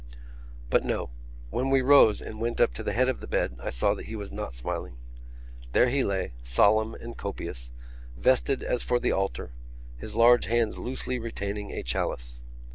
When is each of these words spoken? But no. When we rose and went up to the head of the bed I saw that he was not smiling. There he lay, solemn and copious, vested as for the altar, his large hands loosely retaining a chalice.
But 0.71 0.83
no. 0.83 1.11
When 1.51 1.69
we 1.69 1.81
rose 1.83 2.23
and 2.23 2.39
went 2.41 2.59
up 2.59 2.73
to 2.73 2.81
the 2.81 2.91
head 2.93 3.07
of 3.07 3.19
the 3.19 3.27
bed 3.27 3.57
I 3.59 3.69
saw 3.69 3.93
that 3.93 4.07
he 4.07 4.15
was 4.15 4.31
not 4.31 4.55
smiling. 4.55 4.97
There 5.73 5.89
he 5.89 6.03
lay, 6.03 6.33
solemn 6.41 6.95
and 6.95 7.15
copious, 7.15 7.69
vested 8.17 8.63
as 8.63 8.81
for 8.81 8.99
the 8.99 9.11
altar, 9.11 9.51
his 9.97 10.15
large 10.15 10.45
hands 10.45 10.79
loosely 10.79 11.19
retaining 11.19 11.69
a 11.69 11.83
chalice. 11.83 12.39